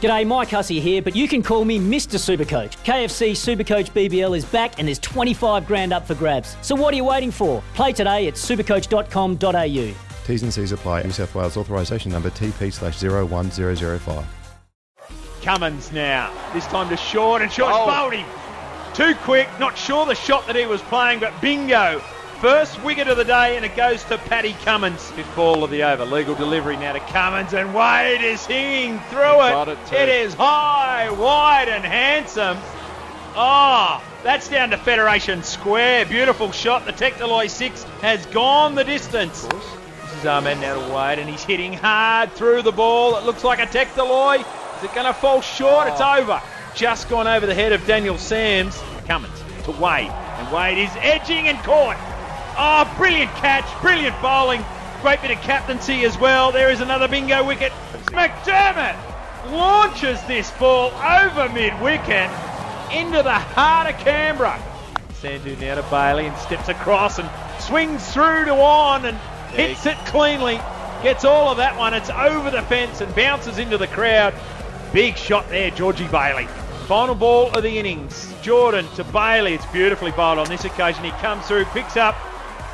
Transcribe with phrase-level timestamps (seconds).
[0.00, 2.18] G'day, Mike Hussey here, but you can call me Mr.
[2.18, 2.76] Supercoach.
[2.84, 6.56] KFC Supercoach BBL is back and there's 25 grand up for grabs.
[6.62, 7.62] So what are you waiting for?
[7.74, 9.94] Play today at supercoach.com.au.
[10.26, 11.02] T's and C's apply.
[11.02, 14.24] New South Wales authorisation number TP slash 01005.
[15.42, 16.32] Cummins now.
[16.52, 17.86] This time to short, and short's Oh.
[17.86, 18.26] bowled him.
[18.94, 22.00] Too quick, not sure the shot that he was playing, but bingo.
[22.40, 25.10] First wicket of the day, and it goes to Paddy Cummins.
[25.10, 26.04] Fifth ball of the over.
[26.04, 29.68] Legal delivery now to Cummins, and Wade is hinging through it.
[29.68, 32.56] it it is high, wide, and handsome.
[33.34, 36.06] Oh, that's down to Federation Square.
[36.06, 36.86] Beautiful shot.
[36.86, 39.42] The Tectaloy 6 has gone the distance.
[39.42, 43.16] This is Ahmad now to Wade, and he's hitting hard through the ball.
[43.16, 44.44] It looks like a Tectaloy.
[44.78, 45.88] Is it going to fall short?
[45.88, 46.20] It's oh.
[46.20, 46.40] over.
[46.76, 48.80] Just gone over the head of Daniel Sams.
[49.06, 51.96] Cummins to Wade, and Wade is edging and caught.
[52.60, 54.64] Oh, brilliant catch, brilliant bowling.
[55.00, 56.50] Great bit of captaincy as well.
[56.50, 57.70] There is another bingo wicket.
[58.06, 58.96] McDermott
[59.52, 62.28] launches this ball over mid wicket
[62.92, 64.60] into the heart of Canberra.
[65.12, 69.16] Sandhu now to Bailey and steps across and swings through to on and
[69.52, 70.60] hits it cleanly.
[71.04, 71.94] Gets all of that one.
[71.94, 74.34] It's over the fence and bounces into the crowd.
[74.92, 76.46] Big shot there, Georgie Bailey.
[76.86, 78.34] Final ball of the innings.
[78.42, 79.54] Jordan to Bailey.
[79.54, 81.04] It's beautifully bowled on this occasion.
[81.04, 82.16] He comes through, picks up,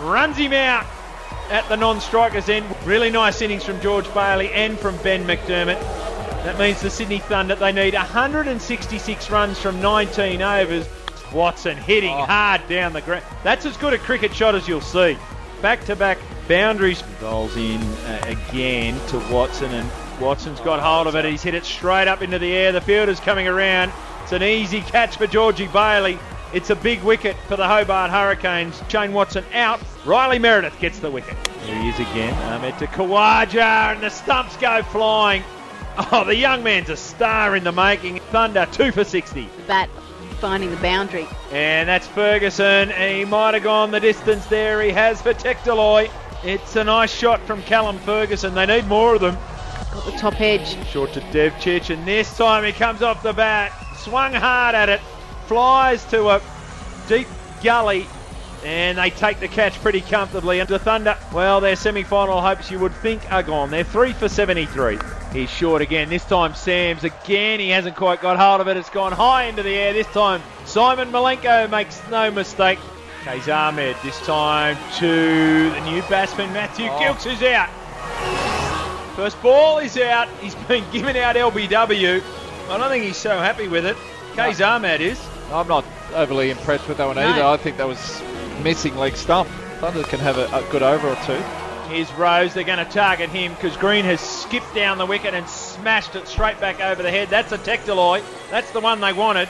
[0.00, 0.86] runs him out
[1.50, 2.66] at the non-striker's end.
[2.84, 5.80] Really nice innings from George Bailey and from Ben McDermott.
[6.44, 10.88] That means the Sydney Thunder, they need 166 runs from 19 overs.
[11.32, 13.24] Watson hitting hard down the ground.
[13.44, 15.16] That's as good a cricket shot as you'll see.
[15.62, 17.02] Back-to-back boundaries.
[17.20, 19.88] Bowls in uh, again to Watson, and
[20.20, 21.24] Watson's got hold of it.
[21.24, 22.72] He's hit it straight up into the air.
[22.72, 23.92] The fielder's coming around.
[24.22, 26.18] It's an easy catch for Georgie Bailey.
[26.52, 28.82] It's a big wicket for the Hobart Hurricanes.
[28.88, 29.80] Shane Watson out.
[30.04, 31.36] Riley Meredith gets the wicket.
[31.64, 32.34] Here he is again.
[32.44, 35.42] Um, Ahmad to Khawaja, and the stumps go flying.
[36.12, 38.20] Oh, the young man's a star in the making.
[38.30, 39.42] Thunder, two for 60.
[39.42, 39.90] the bat
[40.40, 41.28] finding the boundary.
[41.52, 42.90] And that's Ferguson.
[42.90, 44.80] He might have gone the distance there.
[44.82, 46.10] He has for Tectaloy.
[46.42, 48.54] It's a nice shot from Callum Ferguson.
[48.54, 49.36] They need more of them.
[49.92, 50.76] Got the top edge.
[50.88, 53.72] Short to Devcich, and this time he comes off the bat.
[53.96, 55.00] Swung hard at it.
[55.50, 56.40] Flies to a
[57.08, 57.26] deep
[57.60, 58.06] gully.
[58.64, 60.60] And they take the catch pretty comfortably.
[60.60, 63.68] And the Thunder, well, their semi final hopes you would think are gone.
[63.68, 65.00] They're three for 73.
[65.32, 66.08] He's short again.
[66.08, 67.58] This time Sams again.
[67.58, 68.76] He hasn't quite got hold of it.
[68.76, 69.92] It's gone high into the air.
[69.92, 72.78] This time Simon Milenko makes no mistake.
[73.24, 76.98] Qais Ahmad this time to the new batsman Matthew oh.
[77.00, 77.70] Gilkes is out.
[79.16, 80.28] First ball is out.
[80.40, 82.22] He's been given out LBW.
[82.68, 83.96] I don't think he's so happy with it.
[84.34, 85.20] Qais Ahmad is.
[85.52, 85.84] I'm not
[86.14, 87.22] overly impressed with that one No.
[87.28, 87.44] either.
[87.44, 88.22] I think that was
[88.62, 89.48] missing leg stump.
[89.80, 91.40] Thunder can have a, a good over or two.
[91.88, 92.54] Here's Rose.
[92.54, 96.28] They're going to target him because Green has skipped down the wicket and smashed it
[96.28, 97.28] straight back over the head.
[97.28, 98.22] That's a Tectaloy.
[98.50, 99.48] That's the one they wanted.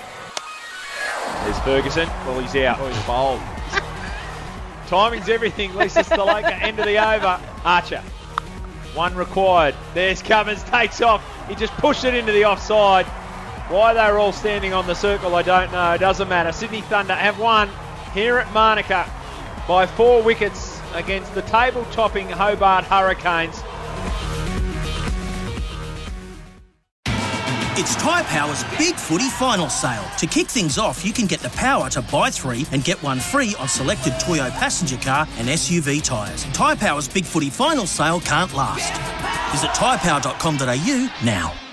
[1.44, 2.09] There's Ferguson.
[2.27, 2.78] Well, he's out.
[2.81, 3.41] Oh, he's bowled.
[4.87, 5.75] Timing's everything.
[5.75, 7.41] Lisa Staloka, end of the over.
[7.65, 8.03] Archer.
[8.94, 9.75] One required.
[9.94, 11.22] There's Cummins, takes off.
[11.49, 13.06] He just pushed it into the offside.
[13.70, 15.97] Why they were all standing on the circle, I don't know.
[15.97, 16.50] Doesn't matter.
[16.50, 17.70] Sydney Thunder have won
[18.12, 19.08] here at Manuka
[19.69, 23.62] by four wickets against the table topping Hobart Hurricanes.
[27.78, 30.04] It's Tyre Power's Big Footy Final Sale.
[30.19, 33.20] To kick things off, you can get the power to buy three and get one
[33.20, 36.42] free on selected Toyo passenger car and SUV tyres.
[36.53, 38.92] Tyre Power's Big Footy Final Sale can't last.
[39.53, 41.69] Visit tyrepower.com.au now.